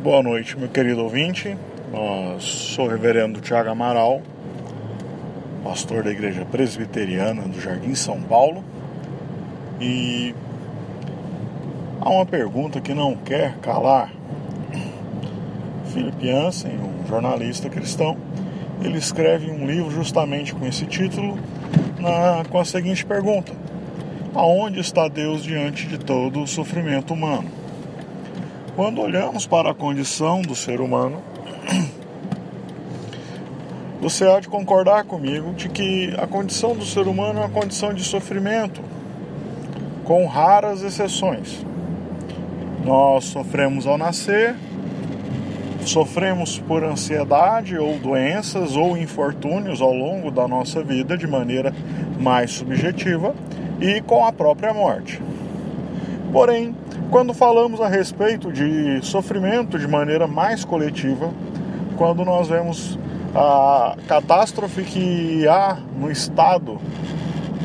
Boa 0.00 0.22
noite, 0.22 0.56
meu 0.56 0.68
querido 0.68 1.02
ouvinte. 1.02 1.56
Sou 2.38 2.86
o 2.86 2.88
reverendo 2.88 3.40
Tiago 3.40 3.68
Amaral, 3.68 4.22
pastor 5.64 6.04
da 6.04 6.10
Igreja 6.12 6.44
Presbiteriana 6.44 7.42
do 7.42 7.60
Jardim 7.60 7.96
São 7.96 8.22
Paulo. 8.22 8.62
E 9.80 10.32
há 12.00 12.08
uma 12.10 12.24
pergunta 12.24 12.80
que 12.80 12.94
não 12.94 13.16
quer 13.16 13.56
calar. 13.58 14.12
Philip 15.92 16.24
Jansen, 16.24 16.78
um 16.78 17.04
jornalista 17.08 17.68
cristão, 17.68 18.16
ele 18.80 18.98
escreve 18.98 19.50
um 19.50 19.66
livro 19.66 19.90
justamente 19.90 20.54
com 20.54 20.64
esse 20.64 20.86
título, 20.86 21.36
na, 21.98 22.44
com 22.48 22.60
a 22.60 22.64
seguinte 22.64 23.04
pergunta: 23.04 23.52
Aonde 24.32 24.78
está 24.78 25.08
Deus 25.08 25.42
diante 25.42 25.88
de 25.88 25.98
todo 25.98 26.40
o 26.40 26.46
sofrimento 26.46 27.12
humano? 27.12 27.57
Quando 28.78 29.00
olhamos 29.00 29.44
para 29.44 29.72
a 29.72 29.74
condição 29.74 30.40
do 30.40 30.54
ser 30.54 30.80
humano, 30.80 31.20
você 34.00 34.24
há 34.24 34.38
de 34.38 34.48
concordar 34.48 35.02
comigo 35.02 35.52
de 35.52 35.68
que 35.68 36.14
a 36.16 36.28
condição 36.28 36.76
do 36.76 36.84
ser 36.84 37.08
humano 37.08 37.40
é 37.40 37.42
uma 37.42 37.48
condição 37.48 37.92
de 37.92 38.04
sofrimento, 38.04 38.80
com 40.04 40.24
raras 40.26 40.84
exceções. 40.84 41.66
Nós 42.84 43.24
sofremos 43.24 43.84
ao 43.84 43.98
nascer, 43.98 44.54
sofremos 45.84 46.60
por 46.60 46.84
ansiedade 46.84 47.76
ou 47.76 47.98
doenças 47.98 48.76
ou 48.76 48.96
infortúnios 48.96 49.82
ao 49.82 49.92
longo 49.92 50.30
da 50.30 50.46
nossa 50.46 50.84
vida 50.84 51.18
de 51.18 51.26
maneira 51.26 51.74
mais 52.20 52.52
subjetiva 52.52 53.34
e 53.80 54.00
com 54.02 54.24
a 54.24 54.32
própria 54.32 54.72
morte. 54.72 55.20
Porém, 56.32 56.74
quando 57.10 57.32
falamos 57.32 57.80
a 57.80 57.88
respeito 57.88 58.52
de 58.52 59.00
sofrimento 59.02 59.78
de 59.78 59.88
maneira 59.88 60.26
mais 60.26 60.64
coletiva, 60.64 61.30
quando 61.96 62.24
nós 62.24 62.48
vemos 62.48 62.98
a 63.34 63.96
catástrofe 64.06 64.82
que 64.82 65.48
há 65.48 65.78
no 65.98 66.10
Estado 66.10 66.78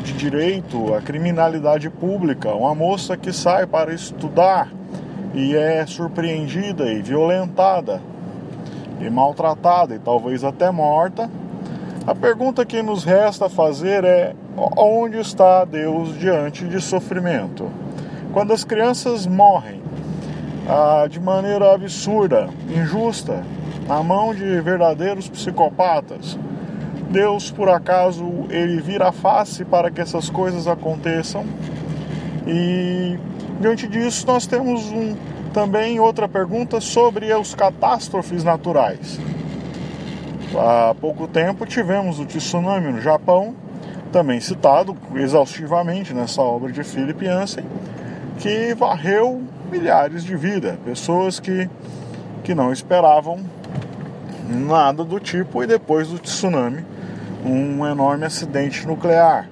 de 0.03 0.13
direito, 0.13 0.93
a 0.93 1.01
criminalidade 1.01 1.89
pública, 1.89 2.53
uma 2.53 2.73
moça 2.73 3.17
que 3.17 3.33
sai 3.33 3.65
para 3.65 3.93
estudar 3.93 4.69
e 5.33 5.55
é 5.55 5.85
surpreendida 5.85 6.91
e 6.91 7.01
violentada 7.01 8.01
e 8.99 9.09
maltratada 9.09 9.95
e 9.95 9.99
talvez 9.99 10.43
até 10.43 10.71
morta, 10.71 11.29
a 12.05 12.15
pergunta 12.15 12.65
que 12.65 12.81
nos 12.81 13.03
resta 13.03 13.49
fazer 13.49 14.03
é: 14.03 14.35
onde 14.77 15.17
está 15.19 15.65
Deus 15.65 16.17
diante 16.17 16.65
de 16.65 16.79
sofrimento? 16.79 17.82
Quando 18.33 18.51
as 18.51 18.63
crianças 18.63 19.27
morrem 19.27 19.79
ah, 20.67 21.05
de 21.07 21.19
maneira 21.19 21.71
absurda, 21.71 22.49
injusta, 22.67 23.43
na 23.87 24.01
mão 24.01 24.33
de 24.33 24.59
verdadeiros 24.59 25.29
psicopatas, 25.29 26.37
Deus, 27.11 27.51
por 27.51 27.69
acaso, 27.69 28.25
ele 28.49 28.81
vira 28.81 29.09
a 29.09 29.11
face 29.11 29.63
para 29.63 29.91
que 29.91 30.01
essas 30.01 30.31
coisas 30.31 30.67
aconteçam? 30.67 31.45
E 32.47 33.19
diante 33.61 33.87
disso, 33.87 34.25
nós 34.25 34.47
temos 34.47 34.91
um, 34.91 35.15
também 35.53 35.99
outra 35.99 36.27
pergunta 36.27 36.81
sobre 36.81 37.31
os 37.35 37.53
catástrofes 37.53 38.43
naturais. 38.43 39.19
Há 40.55 40.95
pouco 40.99 41.27
tempo 41.27 41.67
tivemos 41.67 42.19
o 42.19 42.25
tsunami 42.25 42.91
no 42.91 42.99
Japão, 42.99 43.53
também 44.11 44.39
citado 44.39 44.97
exaustivamente 45.13 46.15
nessa 46.15 46.41
obra 46.41 46.71
de 46.71 46.83
Philip 46.83 47.23
Jansen, 47.23 47.63
que 48.39 48.73
varreu 48.73 49.41
milhares 49.71 50.23
de 50.23 50.35
vidas, 50.35 50.77
pessoas 50.85 51.39
que, 51.39 51.69
que 52.43 52.53
não 52.53 52.71
esperavam 52.71 53.39
nada 54.49 55.03
do 55.03 55.19
tipo 55.19 55.63
e 55.63 55.67
depois 55.67 56.09
do 56.09 56.19
tsunami, 56.19 56.85
um 57.45 57.85
enorme 57.85 58.25
acidente 58.25 58.85
nuclear. 58.85 59.49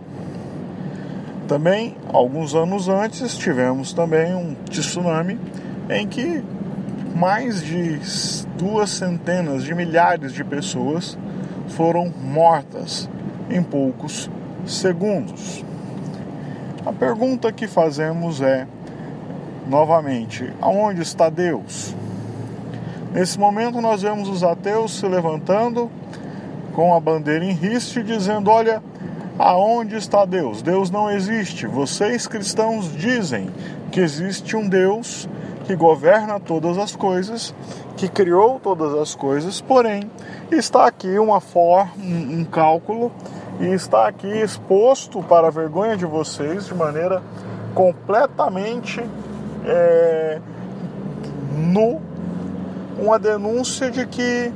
Também, 1.48 1.96
alguns 2.12 2.56
anos 2.56 2.88
antes, 2.88 3.38
tivemos 3.38 3.94
também 3.94 4.34
um 4.34 4.56
tsunami 4.70 5.38
em 5.90 6.08
que 6.08 6.44
mais 7.16 7.62
de 7.62 8.00
duas 8.58 8.90
centenas 8.90 9.64
de 9.64 9.76
milhares 9.76 10.34
de 10.34 10.44
pessoas 10.44 11.18
foram 11.70 12.12
mortas 12.24 13.10
em 13.50 13.62
poucos 13.62 14.30
segundos. 14.66 15.64
A 16.92 16.94
pergunta 16.94 17.54
que 17.54 17.70
fazemos 17.70 18.42
é, 18.42 18.68
novamente, 19.66 20.52
aonde 20.60 21.02
está 21.02 21.30
Deus? 21.30 21.96
Nesse 23.14 23.40
momento 23.40 23.80
nós 23.80 24.02
vemos 24.02 24.28
os 24.28 24.44
ateus 24.44 25.00
se 25.00 25.08
levantando 25.08 25.90
com 26.74 26.94
a 26.94 27.00
bandeira 27.00 27.46
em 27.46 27.54
riste, 27.54 28.04
dizendo: 28.04 28.52
Olha, 28.52 28.84
aonde 29.40 29.96
está 29.96 30.26
Deus? 30.26 30.62
Deus 30.62 30.92
não 30.92 31.10
existe. 31.10 31.66
Vocês 31.66 32.28
cristãos 32.28 32.94
dizem 32.94 33.50
que 33.90 34.02
existe 34.02 34.58
um 34.58 34.68
Deus 34.68 35.30
que 35.64 35.78
governa 35.78 36.42
todas 36.42 36.78
as 36.78 36.94
coisas, 36.94 37.56
que 37.96 38.10
criou 38.10 38.60
todas 38.60 38.94
as 38.96 39.16
coisas, 39.16 39.62
porém 39.62 40.12
está 40.52 40.88
aqui 40.88 41.18
uma 41.18 41.40
forma, 41.40 41.94
um 41.98 42.44
cálculo 42.44 43.14
e 43.62 43.74
está 43.74 44.08
aqui 44.08 44.28
exposto 44.28 45.22
para 45.22 45.48
a 45.48 45.52
vergonha 45.52 45.96
de 45.96 46.06
vocês 46.06 46.66
de 46.66 46.74
maneira 46.74 47.22
completamente 47.76 49.00
é, 49.64 50.42
nu 51.56 52.02
uma 52.98 53.20
denúncia 53.20 53.92
de 53.92 54.06
que, 54.08 54.52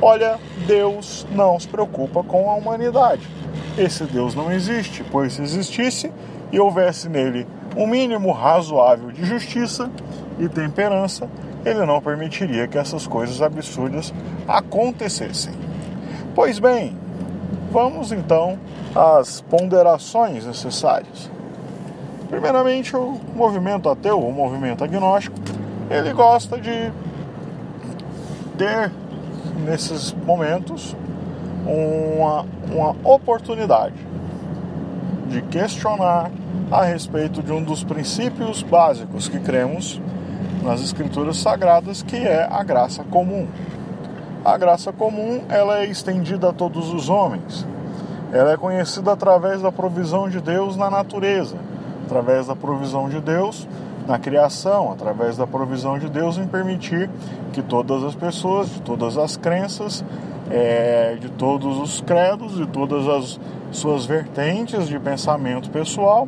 olha, 0.00 0.38
Deus 0.66 1.26
não 1.32 1.60
se 1.60 1.68
preocupa 1.68 2.22
com 2.22 2.50
a 2.50 2.54
humanidade. 2.54 3.28
Esse 3.76 4.04
Deus 4.04 4.34
não 4.34 4.50
existe, 4.50 5.04
pois 5.04 5.34
se 5.34 5.42
existisse 5.42 6.10
e 6.50 6.58
houvesse 6.58 7.10
nele 7.10 7.46
um 7.76 7.86
mínimo 7.86 8.32
razoável 8.32 9.10
de 9.10 9.24
justiça 9.24 9.90
e 10.38 10.48
temperança, 10.48 11.28
ele 11.64 11.84
não 11.84 12.00
permitiria 12.00 12.66
que 12.66 12.78
essas 12.78 13.06
coisas 13.06 13.40
absurdas 13.42 14.12
acontecessem. 14.48 15.52
Pois 16.34 16.58
bem, 16.58 16.96
Vamos 17.72 18.12
então 18.12 18.58
às 18.94 19.40
ponderações 19.40 20.44
necessárias. 20.44 21.30
Primeiramente, 22.28 22.94
o 22.94 23.18
movimento 23.34 23.88
ateu, 23.88 24.20
o 24.20 24.30
movimento 24.30 24.84
agnóstico, 24.84 25.36
ele 25.90 26.12
gosta 26.12 26.58
de 26.58 26.92
ter 28.58 28.92
nesses 29.64 30.12
momentos 30.12 30.94
uma, 31.66 32.44
uma 32.70 32.96
oportunidade 33.04 33.96
de 35.28 35.40
questionar 35.40 36.30
a 36.70 36.84
respeito 36.84 37.42
de 37.42 37.52
um 37.52 37.62
dos 37.62 37.82
princípios 37.82 38.62
básicos 38.62 39.28
que 39.28 39.40
cremos 39.40 39.98
nas 40.62 40.82
escrituras 40.82 41.38
sagradas, 41.38 42.02
que 42.02 42.16
é 42.16 42.46
a 42.50 42.62
graça 42.62 43.02
comum. 43.04 43.48
A 44.44 44.58
graça 44.58 44.92
comum 44.92 45.42
ela 45.48 45.78
é 45.78 45.86
estendida 45.86 46.48
a 46.48 46.52
todos 46.52 46.92
os 46.92 47.08
homens. 47.08 47.64
Ela 48.32 48.52
é 48.52 48.56
conhecida 48.56 49.12
através 49.12 49.62
da 49.62 49.70
provisão 49.70 50.28
de 50.28 50.40
Deus 50.40 50.76
na 50.76 50.90
natureza, 50.90 51.56
através 52.06 52.48
da 52.48 52.56
provisão 52.56 53.08
de 53.08 53.20
Deus 53.20 53.68
na 54.04 54.18
criação, 54.18 54.90
através 54.90 55.36
da 55.36 55.46
provisão 55.46 55.96
de 55.96 56.08
Deus 56.08 56.38
em 56.38 56.46
permitir 56.48 57.08
que 57.52 57.62
todas 57.62 58.02
as 58.02 58.16
pessoas, 58.16 58.68
de 58.68 58.82
todas 58.82 59.16
as 59.16 59.36
crenças, 59.36 60.04
é, 60.50 61.16
de 61.20 61.30
todos 61.30 61.78
os 61.78 62.00
credos, 62.00 62.56
de 62.56 62.66
todas 62.66 63.06
as 63.06 63.40
suas 63.70 64.04
vertentes 64.06 64.88
de 64.88 64.98
pensamento 64.98 65.70
pessoal 65.70 66.26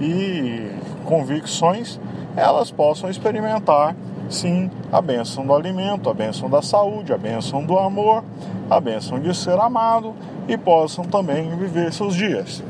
e 0.00 0.70
convicções, 1.04 2.00
elas 2.34 2.70
possam 2.70 3.10
experimentar 3.10 3.94
sim 4.30 4.70
a 4.92 5.02
bênção 5.02 5.44
do 5.44 5.52
alimento, 5.52 6.08
a 6.08 6.14
bênção 6.14 6.48
da 6.48 6.62
saúde, 6.62 7.12
a 7.12 7.18
bênção 7.18 7.64
do 7.64 7.78
amor, 7.78 8.24
a 8.70 8.80
bênção 8.80 9.18
de 9.18 9.34
ser 9.36 9.58
amado 9.58 10.14
e 10.48 10.56
possam 10.56 11.04
também 11.04 11.54
viver 11.56 11.92
seus 11.92 12.14
dias. 12.14 12.62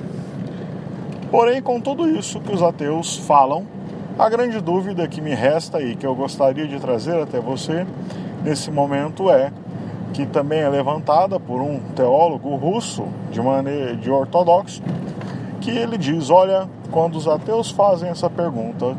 Porém, 1.31 1.63
com 1.63 1.81
tudo 1.81 2.09
isso 2.09 2.41
que 2.41 2.53
os 2.53 2.63
ateus 2.63 3.19
falam, 3.19 3.65
a 4.19 4.29
grande 4.29 4.61
dúvida 4.61 5.07
que 5.07 5.21
me 5.21 5.35
resta 5.35 5.81
e 5.81 5.95
que 5.95 6.07
eu 6.07 6.15
gostaria 6.15 6.67
de 6.67 6.81
trazer 6.81 7.23
até 7.23 7.39
você 7.39 7.87
nesse 8.43 8.71
momento 8.71 9.31
é 9.31 9.53
que 10.13 10.27
também 10.27 10.61
é 10.61 10.69
levantada 10.69 11.39
por 11.39 11.61
um 11.61 11.79
teólogo 11.95 12.57
russo 12.57 13.05
de 13.31 13.41
maneira 13.41 13.97
de 13.97 14.11
ortodoxo, 14.11 14.83
que 15.61 15.71
ele 15.71 15.97
diz, 15.97 16.31
olha, 16.31 16.69
quando 16.91 17.17
os 17.17 17.29
ateus 17.29 17.71
fazem 17.71 18.11
essa 18.11 18.29
pergunta, 18.29 18.97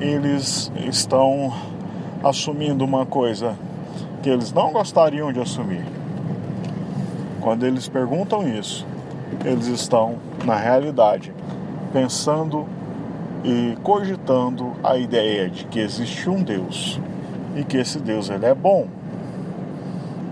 eles 0.00 0.72
estão 0.88 1.52
assumindo 2.24 2.84
uma 2.84 3.04
coisa 3.04 3.54
que 4.22 4.30
eles 4.30 4.52
não 4.52 4.72
gostariam 4.72 5.32
de 5.32 5.40
assumir. 5.40 5.84
Quando 7.40 7.66
eles 7.66 7.88
perguntam 7.88 8.48
isso, 8.48 8.86
eles 9.44 9.66
estão, 9.66 10.16
na 10.44 10.56
realidade, 10.56 11.32
pensando 11.92 12.66
e 13.44 13.76
cogitando 13.82 14.72
a 14.82 14.96
ideia 14.96 15.48
de 15.48 15.64
que 15.64 15.80
existe 15.80 16.28
um 16.28 16.42
Deus 16.42 17.00
e 17.56 17.64
que 17.64 17.76
esse 17.76 17.98
Deus 17.98 18.28
ele 18.28 18.46
é 18.46 18.54
bom. 18.54 18.86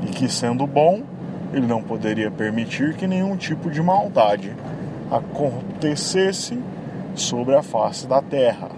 E 0.03 0.07
que 0.07 0.29
sendo 0.29 0.67
bom, 0.67 1.03
ele 1.53 1.67
não 1.67 1.83
poderia 1.83 2.31
permitir 2.31 2.95
que 2.95 3.07
nenhum 3.07 3.37
tipo 3.37 3.71
de 3.71 3.83
maldade 3.83 4.55
acontecesse 5.11 6.59
sobre 7.15 7.55
a 7.55 7.63
face 7.63 8.07
da 8.07 8.21
terra. 8.21 8.69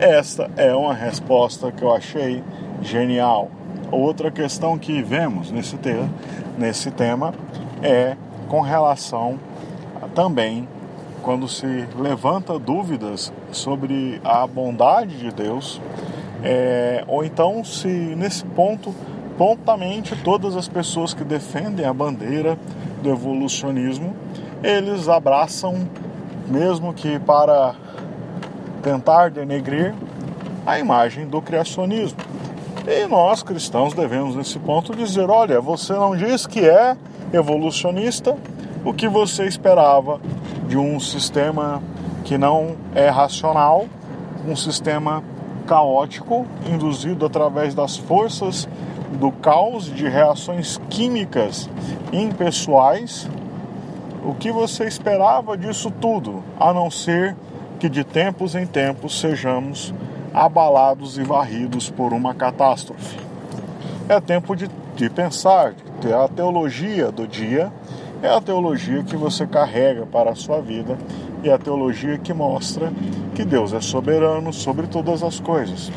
Esta 0.00 0.48
é 0.56 0.72
uma 0.72 0.94
resposta 0.94 1.72
que 1.72 1.82
eu 1.82 1.92
achei 1.92 2.42
genial. 2.80 3.50
Outra 3.90 4.30
questão 4.30 4.78
que 4.78 5.02
vemos 5.02 5.50
nesse, 5.50 5.76
te 5.76 5.90
nesse 6.56 6.92
tema 6.92 7.34
é 7.82 8.16
com 8.48 8.60
relação 8.60 9.40
também 10.14 10.68
quando 11.20 11.48
se 11.48 11.66
levanta 11.98 12.60
dúvidas 12.60 13.32
sobre 13.50 14.20
a 14.22 14.46
bondade 14.46 15.18
de 15.18 15.32
Deus, 15.32 15.80
é, 16.44 17.02
ou 17.08 17.24
então 17.24 17.64
se 17.64 17.88
nesse 17.88 18.44
ponto 18.44 18.94
prontamente 19.36 20.14
todas 20.22 20.54
as 20.56 20.68
pessoas 20.68 21.12
que 21.12 21.24
defendem 21.24 21.84
a 21.84 21.92
bandeira 21.92 22.56
do 23.02 23.10
evolucionismo 23.10 24.14
eles 24.62 25.08
abraçam 25.08 25.88
mesmo 26.48 26.94
que 26.94 27.18
para 27.18 27.74
tentar 28.82 29.30
denegrir 29.30 29.94
a 30.66 30.78
imagem 30.78 31.26
do 31.26 31.40
criacionismo. 31.40 32.18
E 32.86 33.06
nós 33.06 33.42
cristãos 33.42 33.92
devemos 33.92 34.34
nesse 34.34 34.58
ponto 34.58 34.94
dizer: 34.94 35.28
olha, 35.28 35.60
você 35.60 35.92
não 35.92 36.16
diz 36.16 36.46
que 36.46 36.66
é 36.66 36.96
evolucionista, 37.32 38.36
o 38.84 38.92
que 38.94 39.08
você 39.08 39.44
esperava 39.44 40.20
de 40.66 40.78
um 40.78 40.98
sistema 40.98 41.82
que 42.24 42.38
não 42.38 42.76
é 42.94 43.08
racional, 43.08 43.86
um 44.46 44.56
sistema 44.56 45.22
caótico, 45.66 46.46
induzido 46.66 47.26
através 47.26 47.74
das 47.74 47.96
forças 47.96 48.68
do 49.20 49.30
caos, 49.30 49.84
de 49.84 50.08
reações 50.08 50.80
químicas 50.88 51.68
impessoais. 52.12 53.28
O 54.24 54.34
que 54.34 54.50
você 54.50 54.84
esperava 54.84 55.56
disso 55.56 55.90
tudo, 55.90 56.42
a 56.58 56.72
não 56.72 56.90
ser 56.90 57.36
que 57.78 57.88
de 57.88 58.04
tempos 58.04 58.54
em 58.54 58.66
tempos 58.66 59.20
sejamos 59.20 59.94
abalados 60.34 61.16
e 61.16 61.22
varridos 61.22 61.88
por 61.90 62.12
uma 62.12 62.34
catástrofe. 62.34 63.16
É 64.08 64.20
tempo 64.20 64.56
de, 64.56 64.68
de 64.96 65.08
pensar, 65.08 65.74
que 66.00 66.12
a 66.12 66.28
teologia 66.28 67.10
do 67.10 67.26
dia 67.26 67.72
é 68.22 68.28
a 68.28 68.40
teologia 68.40 69.02
que 69.02 69.16
você 69.16 69.46
carrega 69.46 70.06
para 70.06 70.30
a 70.30 70.34
sua 70.34 70.60
vida 70.60 70.96
e 71.42 71.50
a 71.50 71.58
teologia 71.58 72.18
que 72.18 72.32
mostra 72.32 72.92
que 73.34 73.44
Deus 73.44 73.72
é 73.72 73.80
soberano 73.80 74.52
sobre 74.52 74.86
todas 74.86 75.22
as 75.22 75.38
coisas. 75.40 75.90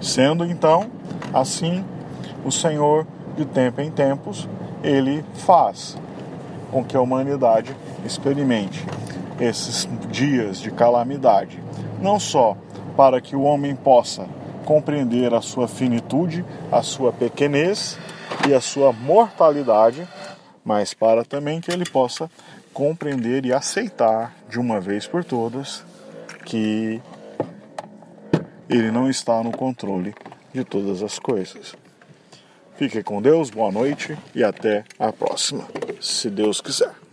Sendo 0.00 0.44
então 0.44 0.86
assim, 1.32 1.84
o 2.44 2.50
Senhor, 2.50 3.06
de 3.36 3.44
tempo 3.44 3.80
em 3.80 3.90
tempos, 3.90 4.48
ele 4.82 5.24
faz 5.34 5.96
com 6.70 6.84
que 6.84 6.96
a 6.96 7.00
humanidade 7.00 7.74
experimente 8.04 8.84
esses 9.40 9.88
dias 10.10 10.60
de 10.60 10.70
calamidade, 10.70 11.62
não 12.00 12.18
só 12.18 12.56
para 12.96 13.20
que 13.20 13.34
o 13.34 13.42
homem 13.42 13.74
possa 13.74 14.26
compreender 14.64 15.34
a 15.34 15.40
sua 15.40 15.68
finitude, 15.68 16.44
a 16.70 16.82
sua 16.82 17.12
pequenez 17.12 17.98
e 18.48 18.54
a 18.54 18.60
sua 18.60 18.92
mortalidade, 18.92 20.06
mas 20.64 20.94
para 20.94 21.24
também 21.24 21.60
que 21.60 21.70
ele 21.70 21.84
possa 21.84 22.30
compreender 22.72 23.44
e 23.44 23.52
aceitar 23.52 24.34
de 24.48 24.58
uma 24.58 24.80
vez 24.80 25.06
por 25.06 25.22
todas 25.22 25.84
que 26.44 27.00
ele 28.68 28.90
não 28.90 29.08
está 29.08 29.42
no 29.42 29.52
controle 29.52 30.14
de 30.52 30.64
todas 30.64 31.02
as 31.02 31.18
coisas. 31.18 31.74
Fique 32.76 33.02
com 33.02 33.22
Deus, 33.22 33.50
boa 33.50 33.70
noite 33.70 34.16
e 34.34 34.42
até 34.42 34.84
a 34.98 35.12
próxima, 35.12 35.64
se 36.00 36.28
Deus 36.28 36.60
quiser. 36.60 37.03